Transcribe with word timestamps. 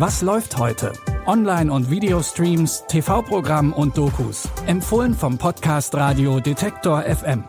Was 0.00 0.22
läuft 0.22 0.56
heute? 0.56 0.94
Online- 1.26 1.70
und 1.70 1.90
Videostreams, 1.90 2.84
TV-Programm 2.88 3.74
und 3.74 3.98
Dokus. 3.98 4.48
Empfohlen 4.66 5.12
vom 5.12 5.36
Podcast 5.36 5.94
Radio 5.94 6.40
Detektor 6.40 7.02
FM. 7.02 7.44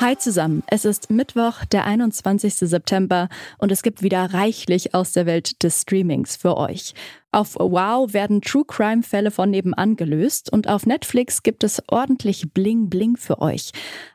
Hi 0.00 0.18
zusammen, 0.18 0.62
es 0.66 0.84
ist 0.84 1.10
Mittwoch, 1.10 1.64
der 1.64 1.86
21. 1.86 2.56
September 2.56 3.30
und 3.56 3.72
es 3.72 3.82
gibt 3.82 4.02
wieder 4.02 4.34
reichlich 4.34 4.94
aus 4.94 5.12
der 5.12 5.24
Welt 5.24 5.62
des 5.62 5.80
Streamings 5.80 6.36
für 6.36 6.58
euch. 6.58 6.92
Auf 7.30 7.54
Wow 7.54 8.12
werden 8.12 8.42
True 8.42 8.64
Crime 8.66 9.02
Fälle 9.02 9.30
von 9.30 9.48
nebenan 9.48 9.96
gelöst 9.96 10.52
und 10.52 10.68
auf 10.68 10.84
Netflix 10.84 11.42
gibt 11.42 11.64
es 11.64 11.82
ordentlich 11.86 12.52
Bling 12.52 12.90
Bling 12.90 13.16
für 13.16 13.40
euch. 13.40 13.72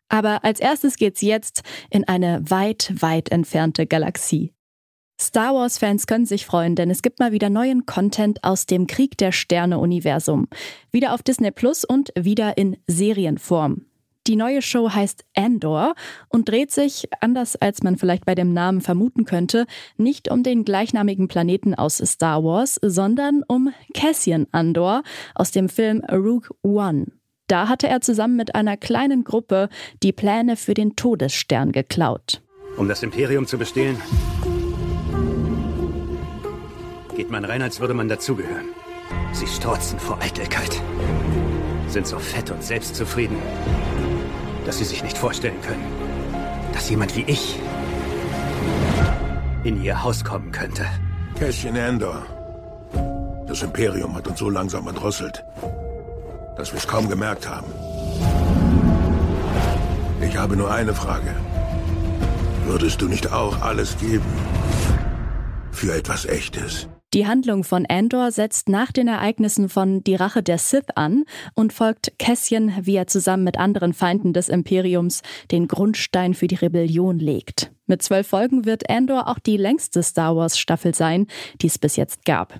Aber 0.09 0.43
als 0.43 0.59
erstes 0.59 0.95
geht's 0.95 1.21
jetzt 1.21 1.63
in 1.89 2.07
eine 2.07 2.41
weit, 2.49 2.93
weit 2.99 3.29
entfernte 3.29 3.85
Galaxie. 3.85 4.53
Star 5.19 5.55
Wars-Fans 5.55 6.05
können 6.05 6.27
sich 6.27 6.45
freuen, 6.45 6.75
denn 6.75 6.91
es 6.91 7.01
gibt 7.01 7.19
mal 7.19 7.31
wieder 7.31 7.49
neuen 7.49 7.87
Content 7.87 8.43
aus 8.43 8.67
dem 8.67 8.85
Krieg 8.85 9.17
der 9.17 9.31
Sterne-Universum. 9.31 10.47
Wieder 10.91 11.13
auf 11.13 11.23
Disney 11.23 11.49
Plus 11.49 11.83
und 11.83 12.13
wieder 12.15 12.57
in 12.57 12.77
Serienform. 12.85 13.85
Die 14.27 14.35
neue 14.35 14.61
Show 14.61 14.91
heißt 14.91 15.23
Andor 15.35 15.95
und 16.27 16.49
dreht 16.49 16.69
sich, 16.71 17.07
anders 17.21 17.55
als 17.55 17.81
man 17.81 17.97
vielleicht 17.97 18.25
bei 18.25 18.35
dem 18.35 18.53
Namen 18.53 18.81
vermuten 18.81 19.23
könnte, 19.25 19.65
nicht 19.95 20.29
um 20.29 20.43
den 20.43 20.65
gleichnamigen 20.65 21.29
Planeten 21.29 21.73
aus 21.73 21.97
Star 21.97 22.43
Wars, 22.43 22.77
sondern 22.83 23.43
um 23.47 23.73
Cassian 23.93 24.45
Andor 24.51 25.03
aus 25.33 25.51
dem 25.51 25.69
Film 25.69 26.03
Rogue 26.11 26.49
One. 26.61 27.07
Da 27.47 27.69
hatte 27.69 27.87
er 27.87 28.01
zusammen 28.01 28.35
mit 28.35 28.55
einer 28.55 28.77
kleinen 28.77 29.23
Gruppe 29.23 29.69
die 30.03 30.11
Pläne 30.11 30.57
für 30.57 30.73
den 30.73 30.95
Todesstern 30.95 31.71
geklaut. 31.71 32.41
Um 32.77 32.87
das 32.87 33.03
Imperium 33.03 33.47
zu 33.47 33.57
bestehlen, 33.57 33.97
geht 37.15 37.31
man 37.31 37.45
rein, 37.45 37.61
als 37.61 37.79
würde 37.79 37.93
man 37.93 38.07
dazugehören. 38.07 38.67
Sie 39.31 39.47
strotzen 39.47 39.97
vor 39.97 40.21
Eitelkeit, 40.21 40.81
sind 41.87 42.05
so 42.05 42.19
fett 42.19 42.51
und 42.51 42.63
selbstzufrieden 42.63 43.37
dass 44.67 44.79
Sie 44.79 44.83
sich 44.83 45.01
nicht 45.01 45.17
vorstellen 45.17 45.59
können, 45.61 45.85
dass 46.73 46.89
jemand 46.89 47.15
wie 47.15 47.23
ich 47.25 47.57
in 49.63 49.81
Ihr 49.81 50.03
Haus 50.03 50.25
kommen 50.25 50.51
könnte. 50.51 50.85
Cassian 51.39 51.77
Andor. 51.77 52.25
Das 53.47 53.63
Imperium 53.63 54.13
hat 54.13 54.27
uns 54.27 54.39
so 54.39 54.49
langsam 54.49 54.85
erdrosselt, 54.87 55.41
dass 56.57 56.71
wir 56.71 56.79
es 56.79 56.87
kaum 56.87 57.07
gemerkt 57.09 57.47
haben. 57.47 57.71
Ich 60.21 60.37
habe 60.37 60.57
nur 60.57 60.71
eine 60.71 60.93
Frage. 60.93 61.35
Würdest 62.65 63.01
du 63.01 63.07
nicht 63.07 63.31
auch 63.31 63.61
alles 63.61 63.97
geben 63.97 64.25
für 65.71 65.95
etwas 65.95 66.25
Echtes? 66.25 66.87
Die 67.13 67.25
Handlung 67.25 67.63
von 67.63 67.85
Andor 67.85 68.31
setzt 68.31 68.67
nach 68.67 68.91
den 68.91 69.07
Ereignissen 69.07 69.69
von 69.69 70.03
Die 70.03 70.15
Rache 70.15 70.43
der 70.43 70.57
Sith 70.57 70.89
an 70.95 71.23
und 71.55 71.71
folgt 71.71 72.11
Cassian, 72.19 72.73
wie 72.81 72.97
er 72.97 73.07
zusammen 73.07 73.45
mit 73.45 73.57
anderen 73.57 73.93
Feinden 73.93 74.33
des 74.33 74.49
Imperiums 74.49 75.21
den 75.49 75.69
Grundstein 75.69 76.33
für 76.33 76.47
die 76.47 76.55
Rebellion 76.55 77.17
legt. 77.17 77.71
Mit 77.85 78.01
zwölf 78.01 78.27
Folgen 78.27 78.65
wird 78.65 78.89
Andor 78.89 79.29
auch 79.29 79.39
die 79.39 79.55
längste 79.55 80.03
Star 80.03 80.35
Wars-Staffel 80.35 80.93
sein, 80.93 81.27
die 81.61 81.67
es 81.67 81.77
bis 81.77 81.95
jetzt 81.95 82.25
gab. 82.25 82.59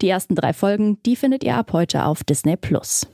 Die 0.00 0.08
ersten 0.08 0.34
drei 0.34 0.54
Folgen, 0.54 1.02
die 1.04 1.14
findet 1.14 1.44
ihr 1.44 1.56
ab 1.56 1.74
heute 1.74 2.06
auf 2.06 2.24
Disney 2.24 2.56
Plus. 2.56 3.06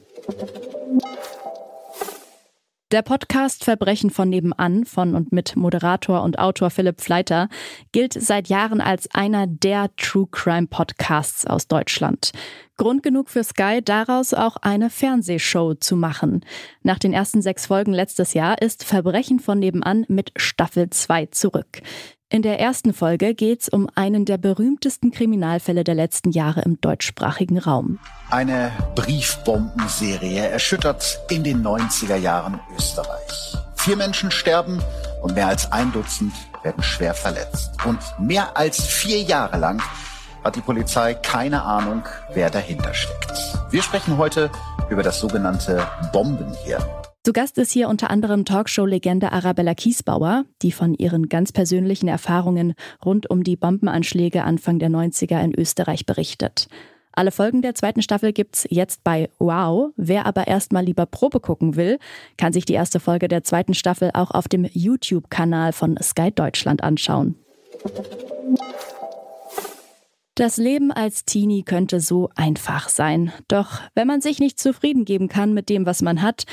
Der 2.92 3.02
Podcast 3.02 3.62
Verbrechen 3.62 4.10
von 4.10 4.28
nebenan 4.28 4.84
von 4.84 5.14
und 5.14 5.30
mit 5.30 5.54
Moderator 5.54 6.22
und 6.22 6.40
Autor 6.40 6.70
Philipp 6.70 7.00
Fleiter 7.00 7.48
gilt 7.92 8.14
seit 8.14 8.48
Jahren 8.48 8.80
als 8.80 9.08
einer 9.14 9.46
der 9.46 9.94
True 9.96 10.26
Crime 10.28 10.66
Podcasts 10.66 11.46
aus 11.46 11.68
Deutschland. 11.68 12.32
Grund 12.76 13.04
genug 13.04 13.30
für 13.30 13.44
Sky, 13.44 13.80
daraus 13.84 14.34
auch 14.34 14.56
eine 14.56 14.90
Fernsehshow 14.90 15.74
zu 15.74 15.94
machen. 15.94 16.44
Nach 16.82 16.98
den 16.98 17.12
ersten 17.12 17.42
sechs 17.42 17.66
Folgen 17.66 17.92
letztes 17.92 18.34
Jahr 18.34 18.60
ist 18.60 18.82
Verbrechen 18.82 19.38
von 19.38 19.60
nebenan 19.60 20.04
mit 20.08 20.32
Staffel 20.36 20.90
2 20.90 21.26
zurück. 21.26 21.82
In 22.32 22.42
der 22.42 22.60
ersten 22.60 22.94
Folge 22.94 23.34
geht 23.34 23.62
es 23.62 23.68
um 23.68 23.88
einen 23.96 24.24
der 24.24 24.38
berühmtesten 24.38 25.10
Kriminalfälle 25.10 25.82
der 25.82 25.96
letzten 25.96 26.30
Jahre 26.30 26.60
im 26.60 26.80
deutschsprachigen 26.80 27.58
Raum. 27.58 27.98
Eine 28.30 28.70
Briefbombenserie 28.94 30.46
erschüttert 30.46 31.18
in 31.28 31.42
den 31.42 31.66
90er 31.66 32.14
Jahren 32.14 32.60
Österreich. 32.76 33.56
Vier 33.74 33.96
Menschen 33.96 34.30
sterben 34.30 34.80
und 35.22 35.34
mehr 35.34 35.48
als 35.48 35.72
ein 35.72 35.90
Dutzend 35.90 36.32
werden 36.62 36.84
schwer 36.84 37.14
verletzt. 37.14 37.72
Und 37.84 37.98
mehr 38.20 38.56
als 38.56 38.80
vier 38.86 39.22
Jahre 39.22 39.58
lang 39.58 39.82
hat 40.44 40.54
die 40.54 40.60
Polizei 40.60 41.14
keine 41.14 41.62
Ahnung, 41.62 42.04
wer 42.32 42.48
dahinter 42.48 42.94
steckt. 42.94 43.32
Wir 43.70 43.82
sprechen 43.82 44.18
heute 44.18 44.52
über 44.88 45.02
das 45.02 45.18
sogenannte 45.18 45.84
Bombenhirn. 46.12 46.84
Zu 47.22 47.34
Gast 47.34 47.58
ist 47.58 47.70
hier 47.70 47.90
unter 47.90 48.08
anderem 48.08 48.46
Talkshow-Legende 48.46 49.30
Arabella 49.30 49.74
Kiesbauer, 49.74 50.46
die 50.62 50.72
von 50.72 50.94
ihren 50.94 51.28
ganz 51.28 51.52
persönlichen 51.52 52.08
Erfahrungen 52.08 52.72
rund 53.04 53.28
um 53.28 53.44
die 53.44 53.56
Bombenanschläge 53.56 54.42
Anfang 54.42 54.78
der 54.78 54.88
90er 54.88 55.38
in 55.42 55.54
Österreich 55.54 56.06
berichtet. 56.06 56.68
Alle 57.12 57.30
Folgen 57.30 57.60
der 57.60 57.74
zweiten 57.74 58.00
Staffel 58.00 58.32
gibt's 58.32 58.66
jetzt 58.70 59.04
bei 59.04 59.28
Wow. 59.38 59.90
Wer 59.96 60.24
aber 60.24 60.46
erstmal 60.46 60.82
lieber 60.82 61.04
Probe 61.04 61.40
gucken 61.40 61.76
will, 61.76 61.98
kann 62.38 62.54
sich 62.54 62.64
die 62.64 62.72
erste 62.72 63.00
Folge 63.00 63.28
der 63.28 63.44
zweiten 63.44 63.74
Staffel 63.74 64.12
auch 64.14 64.30
auf 64.30 64.48
dem 64.48 64.64
YouTube-Kanal 64.72 65.74
von 65.74 65.98
Sky 66.02 66.30
Deutschland 66.30 66.82
anschauen. 66.82 67.34
Das 70.36 70.56
Leben 70.56 70.90
als 70.90 71.26
Teenie 71.26 71.64
könnte 71.64 72.00
so 72.00 72.30
einfach 72.34 72.88
sein. 72.88 73.30
Doch 73.48 73.80
wenn 73.94 74.06
man 74.06 74.22
sich 74.22 74.38
nicht 74.38 74.58
zufrieden 74.58 75.04
geben 75.04 75.28
kann 75.28 75.52
mit 75.52 75.68
dem, 75.68 75.84
was 75.84 76.00
man 76.00 76.22
hat, 76.22 76.44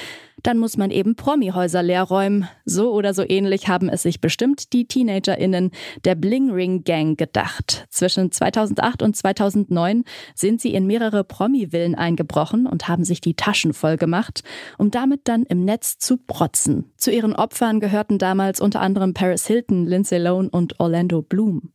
dann 0.43 0.59
muss 0.59 0.77
man 0.77 0.91
eben 0.91 1.15
Promihäuser 1.15 1.83
leer 1.83 2.03
räumen. 2.03 2.47
So 2.65 2.91
oder 2.93 3.13
so 3.13 3.23
ähnlich 3.27 3.67
haben 3.67 3.89
es 3.89 4.03
sich 4.03 4.21
bestimmt 4.21 4.73
die 4.73 4.87
TeenagerInnen 4.87 5.71
der 6.05 6.15
Bling 6.15 6.51
Ring 6.51 6.83
Gang 6.83 7.17
gedacht. 7.17 7.85
Zwischen 7.89 8.31
2008 8.31 9.01
und 9.01 9.15
2009 9.15 10.03
sind 10.35 10.61
sie 10.61 10.73
in 10.73 10.87
mehrere 10.87 11.23
Promi-Villen 11.23 11.95
eingebrochen 11.95 12.67
und 12.67 12.87
haben 12.87 13.03
sich 13.03 13.21
die 13.21 13.35
Taschen 13.35 13.73
voll 13.73 13.97
gemacht, 13.97 14.43
um 14.77 14.91
damit 14.91 15.21
dann 15.25 15.43
im 15.43 15.65
Netz 15.65 15.97
zu 15.97 16.17
protzen. 16.17 16.91
Zu 16.97 17.11
ihren 17.11 17.35
Opfern 17.35 17.79
gehörten 17.79 18.17
damals 18.17 18.61
unter 18.61 18.81
anderem 18.81 19.13
Paris 19.13 19.47
Hilton, 19.47 19.85
Lindsay 19.85 20.19
Lohan 20.19 20.49
und 20.49 20.79
Orlando 20.79 21.21
Bloom. 21.21 21.71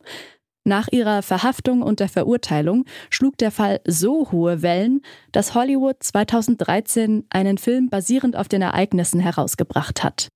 Nach 0.65 0.87
ihrer 0.91 1.23
Verhaftung 1.23 1.81
und 1.81 1.99
der 1.99 2.07
Verurteilung 2.07 2.85
schlug 3.09 3.37
der 3.37 3.51
Fall 3.51 3.81
so 3.85 4.31
hohe 4.31 4.61
Wellen, 4.61 5.01
dass 5.33 5.55
Hollywood 5.55 5.97
2013 5.99 7.25
einen 7.29 7.57
Film 7.57 7.89
basierend 7.89 8.37
auf 8.37 8.47
den 8.47 8.61
Ereignissen 8.61 9.19
herausgebracht 9.19 10.03
hat. 10.03 10.29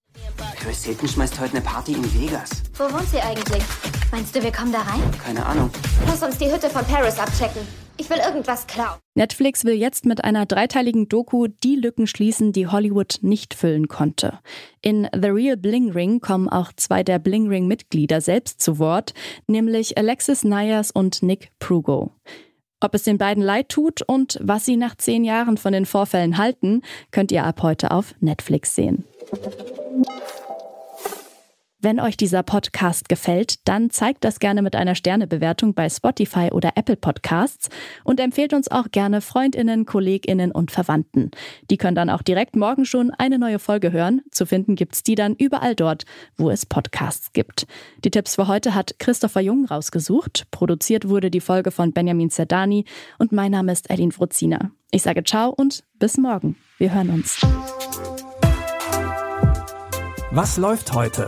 Chris 0.60 0.84
Hilton 0.84 1.08
schmeißt 1.08 1.40
heute 1.40 1.54
eine 1.54 1.62
Party 1.62 1.94
in 1.94 2.14
Vegas. 2.14 2.50
Wo 2.78 2.84
wohnt 2.92 3.08
sie 3.08 3.22
eigentlich? 3.22 3.64
Meinst 4.12 4.36
du, 4.36 4.44
wir 4.44 4.52
kommen 4.52 4.74
da 4.74 4.80
rein? 4.82 5.02
Keine 5.24 5.46
Ahnung. 5.46 5.70
Lass 6.06 6.22
uns 6.22 6.38
die 6.38 6.52
Hütte 6.52 6.70
von 6.70 6.84
Paris 6.86 7.18
abchecken. 7.20 7.62
Ich 8.00 8.09
will 8.09 8.18
irgendwas 8.18 8.68
klauen. 8.68 9.00
Netflix 9.16 9.66
will 9.66 9.74
jetzt 9.74 10.06
mit 10.06 10.24
einer 10.24 10.46
dreiteiligen 10.46 11.09
Doku 11.09 11.47
die 11.47 11.75
Lücken 11.75 12.06
schließen, 12.06 12.53
die 12.53 12.68
Hollywood 12.68 13.19
nicht 13.22 13.56
füllen 13.56 13.88
konnte. 13.88 14.40
In 14.81 15.08
The 15.13 15.30
Real 15.30 15.58
Bling 15.58 15.91
Ring 15.91 16.19
kommen 16.19 16.47
auch 16.47 16.72
zwei 16.75 17.03
der 17.03 17.18
Bling 17.18 17.47
Ring 17.47 17.68
Mitglieder 17.68 18.22
selbst 18.22 18.62
zu 18.62 18.78
Wort, 18.78 19.13
nämlich 19.47 19.97
Alexis 19.97 20.44
Nyers 20.44 20.91
und 20.91 21.24
Nick 21.24 21.52
Prugo. 21.59 22.12
Ob 22.80 22.94
es 22.94 23.03
den 23.03 23.18
beiden 23.18 23.41
leid 23.41 23.69
tut 23.69 24.03
und 24.03 24.38
was 24.41 24.66
sie 24.66 24.78
nach 24.78 24.96
zehn 24.96 25.24
Jahren 25.24 25.57
von 25.57 25.74
den 25.74 25.88
Vorfällen 25.88 26.38
halten, 26.38 26.84
könnt 27.09 27.31
ihr 27.31 27.44
ab 27.44 27.63
heute 27.63 27.89
auf 27.89 28.13
Netflix 28.19 28.75
sehen. 28.75 29.06
Wenn 31.79 32.00
euch 32.00 32.18
dieser 32.18 32.41
Podcast 32.41 33.07
gefällt, 33.07 33.68
dann 33.68 33.91
zeigt 33.91 34.24
das 34.24 34.39
gerne 34.39 34.63
mit 34.63 34.75
einer 34.75 34.95
Sternebewertung 34.95 35.75
bei 35.75 35.89
Spotify 35.89 36.50
oder 36.51 36.71
Apple 36.74 36.95
Podcasts 36.95 37.69
und 38.03 38.19
empfehlt 38.19 38.53
uns 38.53 38.71
auch 38.71 38.89
gerne 38.91 39.21
Freundinnen, 39.21 39.85
Kolleginnen 39.85 40.51
und 40.51 40.71
Verwandten. 40.71 41.29
Die 41.69 41.77
können 41.77 41.94
dann 41.94 42.09
auch 42.09 42.24
direkt 42.24 42.56
morgen 42.56 42.83
schon 42.83 43.12
eine 43.12 43.38
neue 43.38 43.59
Folge 43.59 43.91
hören. 43.91 44.21
Zu 44.31 44.47
finden 44.47 44.75
gibt's 44.75 45.03
die 45.03 45.13
dann 45.13 45.35
überall 45.35 45.75
dort, 45.75 46.06
wo 46.35 46.50
es 46.50 46.65
Podcasts 46.65 47.31
gibt. 47.31 47.68
Die 48.03 48.09
Tipps 48.09 48.33
für 48.33 48.47
heute 48.47 48.74
hat 48.74 48.97
Christopher 48.97 49.41
Jung 49.41 49.65
rausgesucht. 49.65 50.47
Produziert 50.50 51.07
wurde 51.07 51.29
die 51.29 51.41
Folge 51.41 51.69
von 51.69 51.94
Benjamin 51.94 52.31
Zerdani 52.31 52.85
und 53.19 53.31
mein 53.31 53.51
Name 53.51 53.71
ist 53.71 53.91
Edin 53.91 54.12
Fruzina. 54.12 54.71
Ich 54.89 55.03
sage 55.03 55.24
ciao 55.24 55.53
und 55.56 55.83
bis 56.00 56.18
morgen. 56.18 56.56
Wir 56.79 56.91
hören 56.95 57.12
uns. 57.12 57.39
Was 60.31 60.57
läuft 60.57 60.94
heute? 60.94 61.27